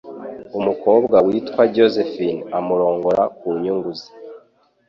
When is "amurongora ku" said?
2.57-3.47